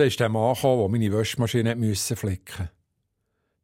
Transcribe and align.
Dann 0.00 0.08
ist 0.08 0.18
der 0.18 0.30
Mann 0.30 0.54
gekommen, 0.54 0.80
der 0.80 0.88
meine 0.88 1.12
Wäschmaschine 1.12 1.76
musste 1.76 2.16
flicken. 2.16 2.70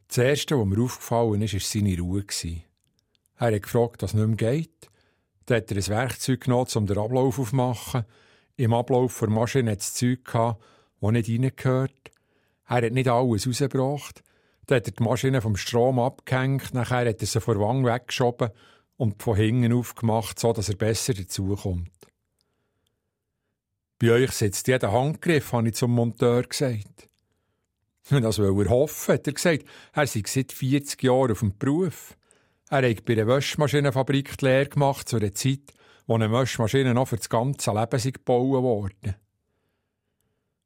Das 0.07 0.19
Erste, 0.19 0.59
was 0.59 0.67
mir 0.67 0.85
aufgefallen 0.85 1.41
ist, 1.41 1.55
war 1.55 1.61
seine 1.61 1.99
Ruhe. 1.99 2.27
Er 3.39 3.55
hat 3.55 3.63
gefragt, 3.63 4.03
was 4.03 4.13
nicht 4.13 4.27
mehr 4.27 4.37
geht. 4.37 4.91
Dann 5.47 5.57
hat 5.57 5.71
er 5.71 5.79
ein 5.79 5.87
Werkzeug 5.87 6.43
genommen, 6.43 6.69
um 6.75 6.87
den 6.87 6.99
Ablauf 6.99 7.39
aufzumachen. 7.39 8.05
Im 8.59 8.75
Ablauf 8.75 9.19
der 9.19 9.31
Maschine 9.31 9.71
hat 9.71 9.81
es 9.81 9.95
Zeug 9.95 10.27
gehabt, 10.27 10.63
das 11.01 11.11
nicht 11.11 11.31
reingehört. 11.31 12.11
Er 12.69 12.83
hat 12.83 12.93
nicht 12.93 13.09
alles 13.09 13.49
rausgebracht. 13.49 14.23
Dann 14.67 14.77
hat 14.77 14.89
er 14.89 14.93
die 14.93 15.03
Maschine 15.03 15.41
vom 15.41 15.57
Strom 15.57 15.99
abgehängt, 15.99 16.75
nachher 16.75 17.09
hat 17.09 17.23
er 17.23 17.27
sie 17.27 17.41
vor 17.41 17.59
Wang 17.59 17.87
weggeschoben 17.87 18.51
und 18.99 19.23
von 19.23 19.37
hinten 19.37 19.73
aufgemacht, 19.73 20.39
so 20.39 20.53
dass 20.53 20.69
er 20.69 20.77
besser 20.77 21.15
dazukommt. 21.15 21.89
Bei 23.99 24.13
euch 24.13 24.33
sitzt 24.33 24.69
jeder 24.69 24.93
Handgriff, 24.93 25.53
habe 25.53 25.69
ich 25.69 25.75
zum 25.75 25.93
Monteur 25.93 26.43
gesagt. 26.43 27.09
Das 28.09 28.39
will 28.39 28.67
er 28.67 28.71
hoffen, 28.71 29.15
hat 29.15 29.27
er 29.27 29.33
gesagt. 29.33 29.65
Er 29.93 30.07
sei 30.07 30.23
seit 30.27 30.53
40 30.53 31.03
Jahren 31.03 31.33
auf 31.33 31.41
dem 31.41 31.57
Beruf. 31.57 32.17
Er 32.69 32.89
hat 32.89 33.05
bei 33.05 33.15
der 33.15 33.27
Waschmaschinenfabrik 33.27 34.37
die 34.39 34.45
Lehre 34.45 34.69
gemacht, 34.69 35.09
zu 35.09 35.17
einer 35.17 35.35
Zeit, 35.35 35.73
wo 36.07 36.15
eine 36.15 36.31
Waschmaschine 36.31 36.95
noch 36.95 37.09
für 37.09 37.17
das 37.17 37.29
ganze 37.29 37.73
Leben 37.73 38.13
gebaut 38.13 38.63
wurde. 38.63 39.17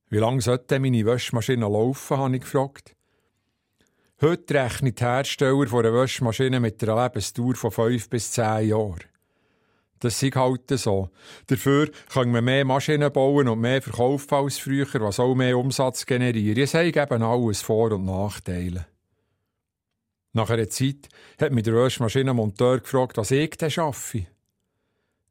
Wie 0.09 0.19
lange 0.19 0.41
sollte 0.41 0.81
meine 0.81 1.07
Waschmaschine 1.07 1.67
laufen, 1.67 2.17
habe 2.17 2.35
ich 2.35 2.43
gefragt. 2.43 2.97
Heute 4.21 4.55
rechnet 4.55 5.01
der 5.01 5.17
Hersteller 5.17 5.67
von 5.69 5.87
einer 5.87 5.95
Waschmaschine 5.95 6.59
mit 6.59 6.83
einer 6.83 7.05
Lebensdauer 7.05 7.55
von 7.55 7.71
fünf 7.71 8.11
bis 8.11 8.33
zehn 8.33 8.69
Jahren. 8.69 9.05
Das 10.01 10.23
ist 10.23 10.35
halt 10.35 10.69
so. 10.71 11.11
Dafür 11.47 11.91
können 12.13 12.33
wir 12.33 12.41
mehr 12.41 12.65
Maschinen 12.65 13.13
bauen 13.13 13.49
und 13.49 13.61
mehr 13.61 13.83
verkaufen 13.83 14.35
als 14.35 14.59
früher, 14.59 14.87
was 14.95 15.21
auch 15.21 15.35
mehr 15.35 15.59
Umsatz 15.59 16.07
generiert. 16.07 16.57
Es 16.57 16.75
haben 16.75 16.87
eben 16.87 17.23
alles 17.23 17.61
Vor- 17.61 17.93
und 17.93 18.07
Nachteile. 18.07 18.87
Nach 20.33 20.49
einer 20.49 20.69
Zeit 20.69 21.09
hat 21.39 21.53
mich 21.53 21.65
der 21.65 21.75
Waschmaschinenmonteur 21.75 22.81
gefragt, 22.81 23.19
was 23.19 23.31
ich 23.31 23.51
denn 23.51 23.71
schaffe. 23.71 24.27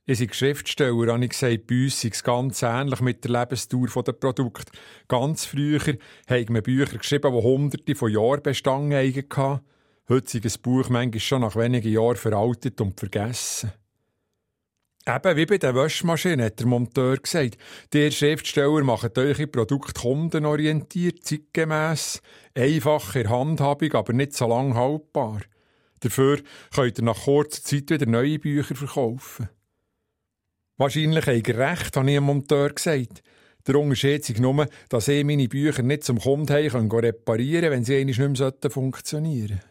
Ich 0.05 0.19
bin 0.19 0.33
Schriftsteller, 0.33 1.13
habe 1.13 1.23
ich 1.23 1.29
gesagt, 1.29 1.67
bei 1.67 1.83
uns 1.83 2.03
ist 2.03 2.15
es 2.15 2.23
ganz 2.23 2.61
ähnlich 2.61 2.99
mit 2.99 3.23
der 3.23 3.39
Lebensdauer 3.39 4.03
der 4.03 4.13
Produkte. 4.13 4.71
Ganz 5.07 5.45
früher 5.45 5.79
haben 6.27 6.53
wir 6.53 6.61
Bücher 6.61 6.97
geschrieben, 6.97 7.31
die 7.31 7.43
hunderte 7.43 7.95
von 7.95 8.11
Jahren 8.11 8.41
bestanden 8.41 8.97
hatten. 8.97 9.61
Heute 10.09 10.37
ist 10.39 10.57
ein 10.57 10.61
Buch 10.63 10.89
manchmal 10.89 11.19
schon 11.19 11.41
nach 11.41 11.55
wenigen 11.55 11.91
Jahren 11.91 12.15
veraltet 12.15 12.81
und 12.81 12.99
vergessen. 12.99 13.71
Eben 15.15 15.37
wie 15.37 15.45
bei 15.47 15.57
der 15.57 15.73
Waschmaschine, 15.73 16.45
hat 16.45 16.59
der 16.59 16.67
Monteur 16.67 17.17
gesagt. 17.17 17.57
Die 17.93 18.11
Schriftsteller 18.11 18.83
machen 18.83 19.09
eure 19.15 19.47
Produkte 19.47 19.99
kundenorientiert, 19.99 21.23
zeitgemäss, 21.23 22.21
einfach 22.53 23.15
in 23.15 23.27
Handhabung, 23.27 23.91
aber 23.93 24.13
nicht 24.13 24.33
so 24.33 24.47
lang 24.47 24.75
haltbar. 24.75 25.41
Dafür 26.01 26.39
könnt 26.75 26.99
ihr 26.99 27.03
nach 27.03 27.23
kurzer 27.23 27.63
Zeit 27.63 27.89
wieder 27.89 28.05
neue 28.05 28.37
Bücher 28.37 28.75
verkaufen. 28.75 29.49
Wahrscheinlich 30.77 31.25
habe 31.25 31.37
ich 31.37 31.47
recht, 31.47 31.97
habe 31.97 32.09
ich 32.09 32.15
dem 32.15 32.25
Monteur 32.25 32.69
gesagt. 32.69 33.23
Der 33.67 33.75
Unterschied 33.75 34.29
ist 34.29 34.39
nur, 34.39 34.67
dass 34.89 35.07
ich 35.07 35.25
meine 35.25 35.47
Bücher 35.47 35.81
nicht 35.81 36.03
zum 36.03 36.19
Kunden 36.19 36.53
reparieren 36.53 37.63
kann, 37.63 37.71
wenn 37.71 37.83
sie 37.83 38.05
nicht 38.05 38.19
mehr 38.19 38.71
funktionieren 38.71 39.59
sollten. 39.59 39.68